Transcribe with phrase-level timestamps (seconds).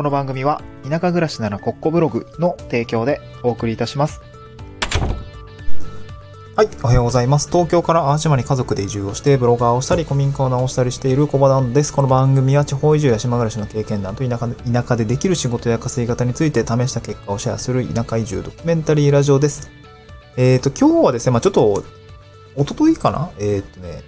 [0.00, 4.22] この番組は田舎暮らしならコッコブログの提供でお送りいたします。
[6.56, 7.50] はい、おはようございます。
[7.50, 11.92] 東京から淡島に家族で移住をして、ブロガーをしたり、古民家を直したりしている小場団です。
[11.92, 19.70] この番組は地方移住や島暮らしの経験談と田舎で田舎でできる仕事や稼ぎ方について試した結果をシェアする田舎移住ドキュメンタリーラジオです。
[20.38, 21.84] えっ、と、今日はですね、まあちょっと、
[22.56, 23.30] 一昨日かな？
[23.38, 24.02] えっ、とね、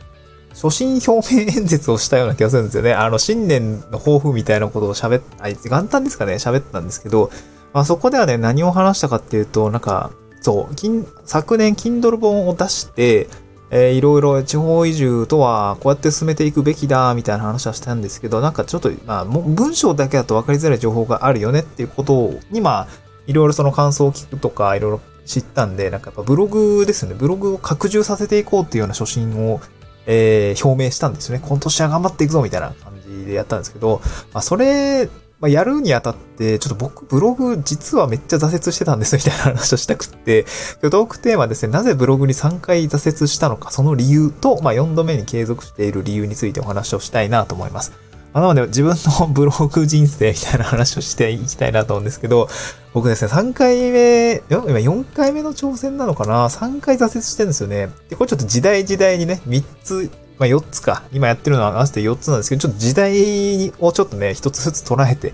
[0.54, 2.94] 初心表明演説をしたような気がするんですよね。
[2.94, 7.30] あの、新年の抱負みたいなことを喋っ、あいつ、元旦ですかね喋ったんですけど、
[7.72, 13.28] まあそこではね、何を話したかっていうと、なんか、そう、金昨年、Kindle 本を出して、
[13.70, 22.88] えーいろいろ地方移住とはこうやって進めていくべきだ、みたいな話はしたんですけど、なんかちょっと、まあ、も文章だけだと分かりづらい情報があるよねっていうことに、まあ、
[23.26, 29.60] いろいろその感想を聞くとか、いろいろ知ったんで、なんかやっぱブログですね、ブログを拡充させていこうっていうような初心を、
[30.06, 31.44] えー表明したんですよね。
[31.46, 34.00] 今年は頑張っていくぞみたいな感じでやったんですけど、
[34.32, 35.08] まあ、それ、
[35.40, 40.46] まあ、やるにあたって、ちょっと僕、ブログ実はめっちゃ挫折してたんですみたいな話をしたくって、
[40.80, 47.92] 今日トークテーマですね、なぜブログに3回挫折したのか、その理由と、まあ、4度目に継続している理由についてお話をしたいなと思います。
[48.32, 52.48] まあなので、自分のブログ人生みたいな話をしていきたいなと思うんですけど、
[52.94, 57.90] 僕ですね、3回目、今4回目の挑戦なのかな ?3 回挫折してるんですよね。
[58.08, 61.02] で、これちょっと時代時代にね、3つ、まあ4つか。
[61.12, 65.32] 今やってるのは合わせて4つなんですけど、ちょっと時代をちょっとね、1つずつ捉えて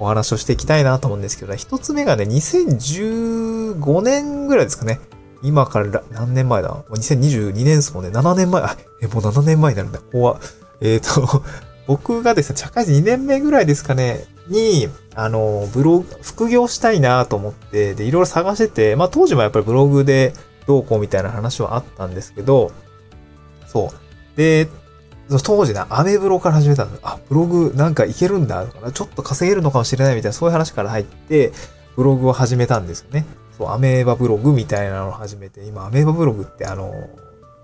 [0.00, 4.98] お話をしていきたいなと思うんですけど、1つ目がね、2015年ぐらいですかね。
[5.42, 8.10] 今から何年前だ ?2022 年ですもんね。
[8.10, 8.60] 7年前。
[8.62, 10.00] あ、え、もう7年前になるんだ。
[10.00, 10.38] 怖っ
[10.80, 11.42] えっ、と、
[11.90, 20.32] 僕がですね、社会人2年目ぐらいですかね、に、あの、ブログ、副業したいなと思って、で、いろいろ探してて、まあ当時もやっぱりブログで
[20.68, 22.70] どうこうみたいな話はあったんですけど、
[23.66, 24.36] そう。
[24.36, 24.68] で、
[25.42, 31.50] 当時ね、アメブロから始めたんですあ、ブログなんかいけるんだとか、ちょっと稼げるのかもしれないみたいな、そういう話から入って、
[31.96, 33.26] ブログを始めたんですよね。
[33.58, 36.94] そう、アメーバブログみたいなのを始めて、今、アメーバブログってあの、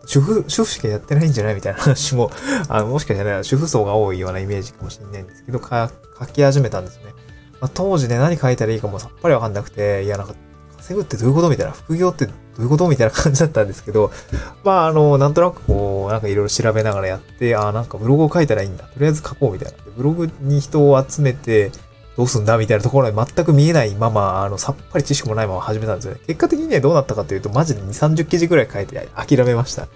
[0.07, 2.31] 主婦、主婦しかやってないんじゃないみたいな話も、
[2.69, 7.13] あの、もしかしたら主婦層が多いようなイメージかもしれないんですけど、書き始めたんですね。
[7.61, 10.35] まあ、当時ね、何書いたらいいかもさっぱりわかんなくて、いや、なんか、
[10.79, 14.13] 稼ぐってどういうことみたいな、副業ってどういうことみたいな感じだったんですけど、
[14.63, 18.85] まあ、あの、なんとなくこう、なんかいろいろ調べながらやって、ああ、なんかブログを書いたらいいんだ。
[18.85, 19.79] とりあえず書こうみたいな。
[19.97, 21.73] ブログに人を集めて、
[22.17, 26.21] どうすんだみたいなところで全く見えないまま、あの、さっぱり知識もないまま始めたんですよね。
[26.27, 29.87] 結果的にね、どうなったかというと、マジで2、30記事ぐらい書いて諦めました。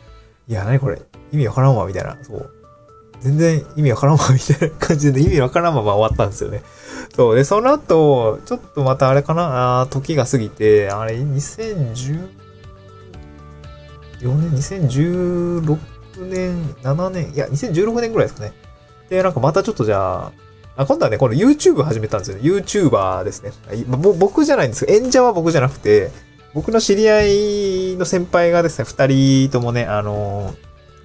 [0.48, 1.00] いや、なにこれ
[1.32, 2.19] 意味わからんわ、みたいな。
[2.22, 2.50] そう。
[3.20, 6.62] 全然意味わからんわ、みたいな感じで、意味わからんまま終わったんですよね。
[7.14, 7.36] そう。
[7.36, 12.28] で、その後、ちょっとまたあれかな、あ時が過ぎて、あれ、2010、
[14.20, 15.78] 4年、2016
[16.19, 18.53] 年、7年、いや、2016年ぐらいですかね。
[19.09, 20.32] で、なんかまたちょっとじゃあ、
[20.76, 22.42] あ今度はね、この YouTube 始めたんですよね。
[22.42, 23.53] YouTuber ですね。
[23.69, 26.10] あ僕じゃないんですけど、演者は僕じゃなくて、
[26.54, 30.54] 僕の知り合いの先輩がですね、二人ともね、あの、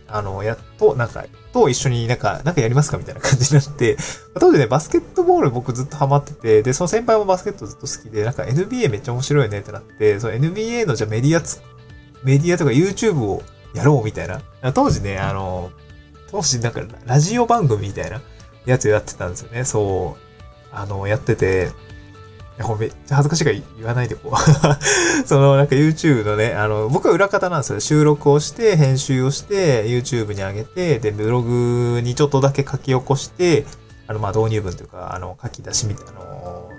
[0.07, 3.97] あの、やっと、なんか、と一緒になんか、なんかやりますかみたいな感じになって、
[4.39, 11.61] 当時ね、バスケットボール僕ずっとハマってて、で、その先輩もバスケットずっと好きで、なんか NBA めっちゃ面白いねってなって、その NBA のじゃメディアつ、
[12.23, 13.41] メディアとか YouTube を
[13.73, 14.41] やろうみたいな。
[14.73, 15.71] 当時ね、あの、
[16.31, 18.21] 当時なんかラジオ番組みたいな
[18.65, 19.63] やつやってたんですよね。
[19.63, 20.25] そう。
[20.71, 21.71] あの、やってて、
[22.57, 24.33] いや、これめっちゃ恥ずかしいから言わないでこう。
[25.27, 27.79] その、なんか YouTube のね、あの、僕は裏方なんですよ。
[27.79, 33.65] 収録をして、編集をして、YouTube に上げて、で、ブログにちょっとだけ書き起こして、
[34.07, 36.69] あの、ま、導入文というか、あの、書き出しみたいなあの、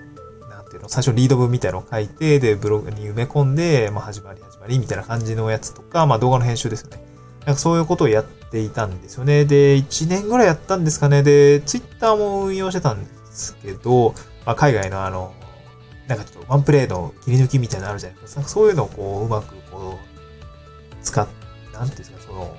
[0.49, 7.06] なんていうの、最初リード文みたいなのを書いて、で、ブログに埋め込んで、まあ、始まり始まりみたいな感じのやつとか、まあ、動画の編集ですよね。
[7.47, 9.45] なんかそういうことをやっていたんですよね。
[9.45, 11.23] で、1年ぐらいやったんですかね。
[11.23, 14.15] で、Twitter も運用してたんですけど、
[14.45, 15.33] まあ、海外のあの、
[16.09, 18.43] なんかちょっとワンプレイの切り抜きみたいなのあるじゃないですか。
[18.43, 21.27] かそういうのをこう、うまくこう、使っ、
[21.73, 22.57] なんていうんですか、その、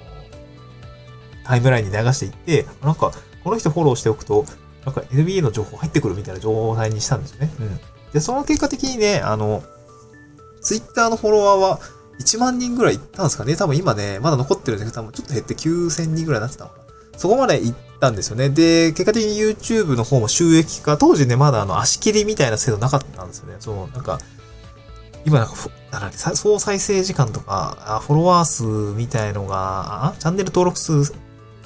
[1.43, 3.11] タイムラインに流していって、なんか、
[3.43, 4.45] この人フォローしておくと、
[4.85, 7.51] なんか NBA の情報入ってくるみたいな状態にしたんですよね。
[7.59, 7.79] うん。
[8.13, 9.63] で、その結果的にね、あの、
[10.61, 11.79] Twitter のフォロワーは
[12.19, 13.55] 1万人ぐらいいったんですかね？
[13.55, 16.83] 多分今ね、まだ残ってるんですけど、多分ちょっと減って9000人ぐらいになってたのかな。
[17.17, 18.49] そこまで行ったんですよね。
[18.49, 23.55] で、結果的に YouTube の方も収益化、当時ね、まだあの足切りみたいな制度なかったんですよね。
[23.59, 24.19] そう、なんか、
[25.25, 25.53] 今なんか、
[25.91, 28.63] なんだっけさ総再生時間とか、フォロワー数
[28.95, 31.11] みたいのが、あチャンネル登録数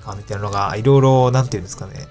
[0.04, 2.08] かみたいなのが、いろいろ、なんていうんですかね、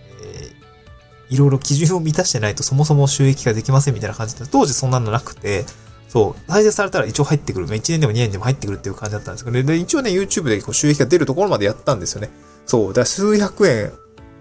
[1.31, 5.65] いろいろ基準を満たしてないとそもそも収益化できませんみたいな感じで、当時そんなのなくて、
[6.11, 7.69] そう、再生されたら一応入ってくる。
[7.69, 12.31] 1年でも2年でも入ってくるっていう感じだったんですけど、ねで、一応ね、YouTube でこう収益が出るところまでやったんですよね。
[12.67, 13.93] そう、だから数百円、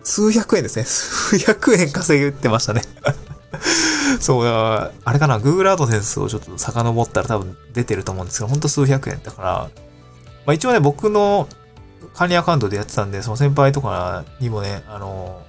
[0.03, 0.85] 数百円ですね。
[0.89, 2.81] 数百円稼げてましたね。
[4.19, 9.69] そう、あれかな、Google AdSense をちょっと遡ったら多分出てると思うんですけど、ほんと数百円だから、
[10.47, 11.47] まあ一応ね、僕の
[12.15, 15.43] 管理アカウントでやってたんで、その先輩とかにもね、あの、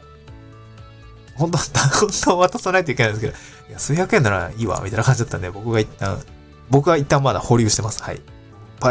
[1.40, 1.64] 本当は、
[2.00, 6.22] 本当は渡さないといけないんですけど、いや、数百円ならいいわ、みたいな感じだったんで、僕が一旦、
[6.68, 8.02] 僕は一旦まだ保留してます。
[8.02, 8.20] はい。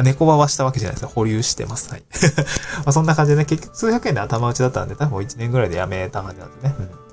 [0.04, 1.12] 猫ばはしたわけじゃないですか。
[1.12, 1.90] 保留してます。
[1.90, 2.04] はい。
[2.78, 6.76] まあそんな感じでね、結局数百円で頭打ちだったんで、多分1年ぐらいでやめた感じなんですね。
[6.80, 7.09] うん。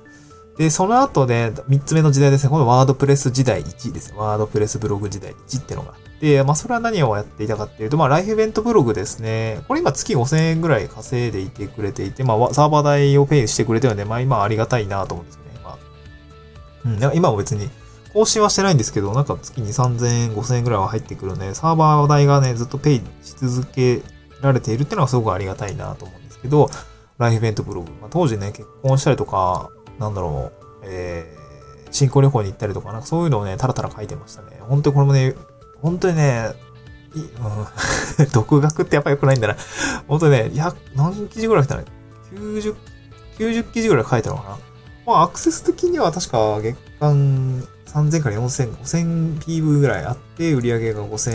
[0.57, 2.49] で、その後で、3つ目の時代ですね。
[2.49, 4.17] このワードプレス時代1ですね。
[4.17, 9.61] ワードプレスブログ時代1ってのがあって、まあそれは何をやっていたかっていうと、まあライフイベントブログですね。
[9.67, 15.59] これ今月5000円ぐらい稼いでいてくれていて、まあサーバー代をペイしてくれてるので、まあ今ありがたいなと思うんですよね。
[15.63, 17.69] まあ、うん、今も別に
[18.13, 24.01] 更新はしてないんですけど、なんか月に3000円、5000円ぐらいは入ってくるね、サーバー代がね、ずっとペイし続け
[24.41, 26.71] られているっていうのはすごくありがたいなと思うんですけど、
[27.19, 27.91] ライフイベントブログ。
[28.01, 29.69] まあ、当時ね、結婚したりとか、
[29.99, 30.51] なんだろ
[30.81, 34.57] う、えー、新婚旅行に行ったりとか、なんかそういうのをね、たらたら書いてましたね。
[34.61, 35.35] 本当にこれもね、
[35.81, 36.53] 本当にね、
[37.15, 39.55] いうん、 独学ってやっぱ良くないんだな。
[40.07, 41.83] 本当にね、や、何記事ぐらい来たの
[42.33, 42.75] ?90、
[43.37, 44.57] 90記事ぐらい書いたのかな？
[45.05, 51.31] まあ、アクセス的には確か月間3000から4000、5000 PV ぐらいあって、売り上げが5000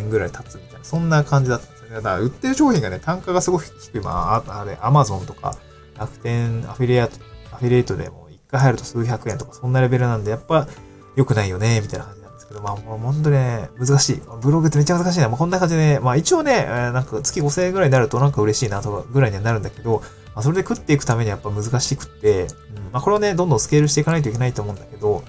[0.00, 1.76] 円ぐらい経つみたいな、そんな感じだったんです。
[1.94, 4.00] だから売ってる商品がね、単価がすごく低い。
[4.02, 5.56] まあ、あれ、アマゾンとか、
[5.98, 7.12] 楽天アフィリエイト、
[7.56, 10.68] アフィリエイトでも一回入ると数百円とか、そんなレベルなんで、やっぱ
[11.16, 14.22] 良くないよね、みたいな感じなんですけど、まあ、もう本当ね、難しい。
[14.42, 15.28] ブログってめっちゃ難しいな。
[15.28, 20.02] まあ、こんな感じでね、まあ一応ね、なんか月5000円ぐらいになるとなんか嬉しいなとかぐらいにはなるんだけど、
[20.34, 22.48] まあ、それで食っていくためにはやっぱ難しくって、うん、
[22.92, 25.24] まあこれをね、どんどんスケールしていかないといけないと思うんだけど、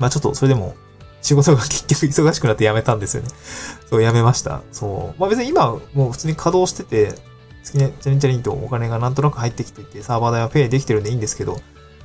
[0.00, 0.74] まあちょっとそれでも
[1.22, 3.28] 仕事が結局忙しくなって辞めたんですよね。
[3.88, 4.62] そう、辞めました。
[4.72, 5.20] そう。
[5.20, 7.14] まあ別に今もう普通に稼働してて、
[7.64, 11.60] 好きね、チャリンチャリンとお金がなんとなく入ってきていて、サーバー代はペイできてるんでいいんですけど、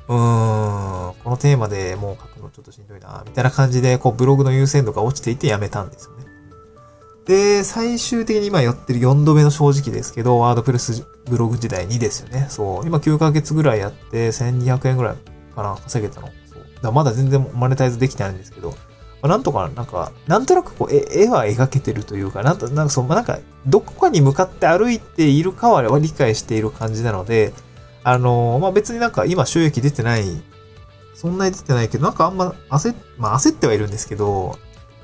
[0.08, 6.26] うーん、このテーマでもう書くのちょっとしんどいな、みたいな感じで、こうブログの優先度が落ちていて辞めたんですよね。
[7.26, 12.46] で、最終的に今やってる4度目の正直ですけど、ワードプレスブログ時代2ですよね。
[12.50, 12.88] そう。
[12.88, 15.16] 今9ヶ月ぐらいやって1200円ぐらい
[15.56, 16.28] かな、稼げたの。
[16.28, 18.76] そうだまだ全然マネタイズできてないんですけど、
[19.26, 27.52] まあ、なんとか、なんか、なんとなくこう、絵は描けてるというか、なんと、なんかそう、まあ、なんか、どこかに向かって歩いているかは理解している感じなので、
[28.04, 30.26] あのー、まあ、別になんか今収益出てない、
[31.16, 34.60] そんなに出てないけど、なんかあんま焦、まあ、焦ってはいるんですけど、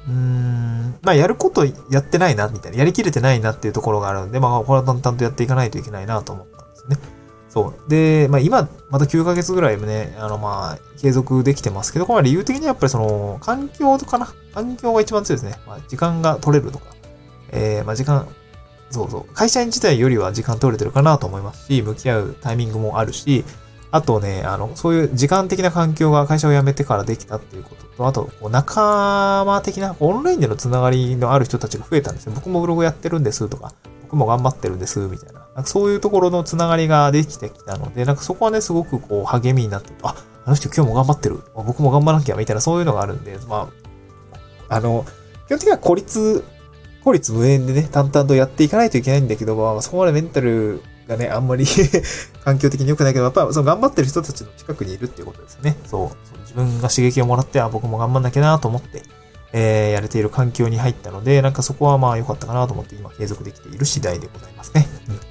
[0.08, 7.21] うーん、まあ、やることやってないな、みたいな、やりきれてないなっていうところがあるんで、まあ、これは淡々とやっていかないといけないなと思ったんですね。
[7.52, 7.90] そう。
[7.90, 15.60] で、まあ今、また9ヶ月ぐらいね、あのまあ、継続できてますけど、これは理由的にはやっぱりその、環境とかな環境が一番強いですね。
[15.68, 16.86] まあ時間が取れるとか。
[17.50, 18.28] えー、まあ時間、
[18.90, 19.34] そうそう。
[19.34, 23.44] 会社員自体よりは時間取れてるかなと思いますし、向き合うタイミングもあるし、
[23.92, 32.32] あとね、あの、そういう時間的な環境が会社を辞めてからできたっていうことと、あと、こう仲間的な、オンラインでのつながりのある人たちが増えたんですよ。
[32.34, 35.41] 僕もブログやってるんですとか、僕も頑張ってるんです、みたいな。
[35.56, 40.16] なんかそういうところのつながりができてきたので、なんかそこはね、すごくこう励みになって、あ、
[40.46, 41.42] あの人今日も頑張ってる。
[41.56, 43.70] 僕も頑張らなきゃ、みたいなそういうのがあるんで、ま
[44.70, 45.06] あ、あの、
[45.48, 46.44] 基本的には孤立、
[47.04, 51.66] 孤立無縁でね、淡々とやっていかないといけないんだけど、まあ、そこまでメンタルがね、あんまり
[52.46, 55.78] 環境的に良くないけど、やっぱその頑張ってる人たちの近くにいるっていうことですね。
[55.86, 56.10] そう。
[56.28, 59.04] そ自分が刺激をもらって、あ、僕も頑張んなきゃなと思って、
[59.54, 64.88] えー、やれている環境に入ったので、なんかそこはまあ良かったかなと思って今継続できている次第でございますね。
[65.10, 65.31] うん。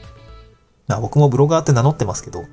[0.91, 2.45] まあ僕もブロガーって名乗ってますけど、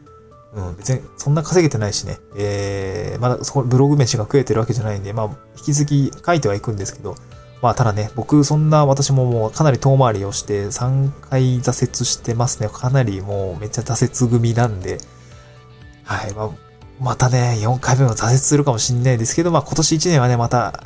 [0.53, 5.25] うん、別にそんな稼げてないしね、えー、まだそこ、ブログ飯が食えてるわけじゃないんで、まあ
[5.57, 7.15] 引き続き書いてはいくんですけど、
[7.61, 12.69] まあただね、僕そんな私ももうかなり遠回りをして3回挫折してますね。
[12.69, 14.99] かなりもうめっちゃ挫折組なんで、
[16.03, 16.49] はい、まあ
[16.99, 20.83] またね、4回目も挫折するかもしんないですけど、まあ今年1年はね、また、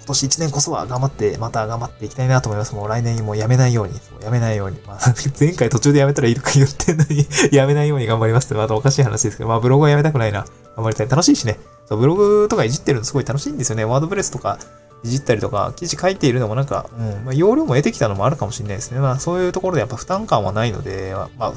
[0.00, 2.74] 今年1年こそは頑張って、また頑張っていきたいなと思います。
[2.74, 4.80] もう来年もうやめないように、やめないように。
[4.86, 4.98] まあ、
[5.38, 10.46] 前回途中でやめたらいいとか言ってんのにやめないように頑張りますって、またおかしい話ですけど、まあブログはやめたくないな。
[10.76, 11.08] 頑張りたい。
[11.08, 11.58] 楽しいしね。
[11.88, 13.84] そう、ブログとかいじってるのすごい楽しいんですよね。
[13.84, 14.58] ワードプレスとか
[15.04, 19.00] いじったりとか、記事書いているのもなんか、うん、まあ、容量も得てきたのもあるかもしれないですね。
[19.00, 21.52] まあそういうところでやっぱ負担感はないので、まあ、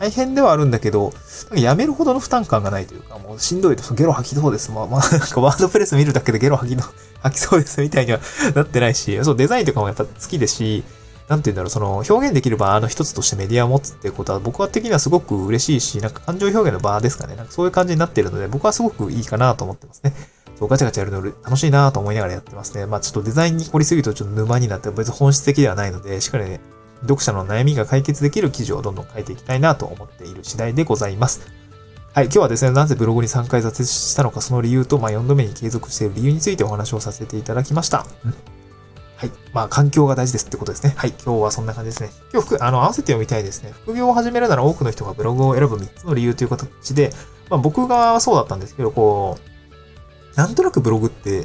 [0.00, 1.12] 大変ではあるんだけど、
[1.54, 4.72] やめるほどの負担感がないというか、もうしんどいとゲロ吐きそうです。
[4.72, 6.82] まあ、まあ、なんかワードプレス見るだけでゲロ吐きの
[7.22, 8.18] 吐きそうですみたいには
[8.54, 10.84] なってないし、そう、デザインとかもやっぱ好きですし、
[11.28, 17.36] なんて言うんだろう、その表現できる場の一つとしてメディアを持つっていうことは僕は的にはすごく嬉しいし、なんか感情表現の場ですかね。
[17.36, 20.14] なんかそういう感じになってるので、僕はすごくいいかなと思ってますね。
[20.58, 22.86] そう、ガチャガチャやるの楽しいなと思いながらやってますね。
[22.86, 26.60] まあちょっとデザインに凝りすぎるとちょっと沼になって別に本質的ではないので、しっかりね、
[27.02, 31.40] 読者の悩みが解決できる記事をどんどん書いていきたいなと思っている次第でございます。
[32.12, 38.04] はい、今日はですね、なぜブログに3回挫折したのか、その理由と、まあ、4度目に継続している理由についてお話をさせていただきました。
[39.16, 39.30] はい。
[39.52, 40.92] まあ、環境が大事ですってことですね。
[40.96, 41.10] はい。
[41.10, 42.10] 今日はそんな感じですね。
[42.32, 43.72] 今日、あの、合わせて読みたいですね。
[43.84, 47.12] 副業を始めるなら多くの人がブログを選ぶ3つの理由という形で、
[47.48, 49.38] まあ、僕がそうだったんですけど、こ
[50.34, 51.44] う、なんとなくブログって、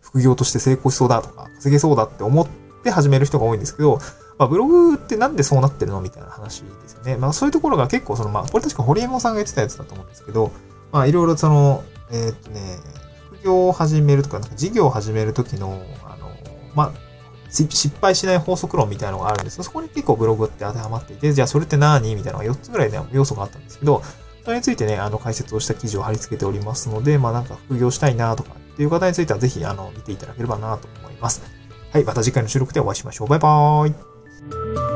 [0.00, 3.98] 副業として成功しそうだとか、稼げそうだって思ってで始める人が多いんですけど、
[4.38, 7.16] まあ、ブログってなんでそうなってるのみたいな話ですよね。
[7.16, 10.52] まあ、そういうところが結構、その、まあ、これ確かホリエモさんが言ってたやつだと思うんですけど、
[10.92, 12.60] まあ、いろいろその、えー、っとね、
[13.32, 15.82] 副業を始めるとか、なんか事業を始めるときの、
[16.74, 17.08] まあ、
[17.50, 24.02] 失敗しない法則論みたいなのがあるんですけど、そこに結構ブログって当てはまっていて、じゃあそれって何みたいなのが4つぐらいね、要素があったんですけど、
[24.44, 31.57] それについてね、あの解説をした記事を貼り付けておりますので、まあなんか副業したいなとかっていう方についてはぜひあの見ていただければなと思います。
[31.92, 33.28] はい、また次回の収録でお会いしましょう。
[33.28, 34.87] バイバーイ。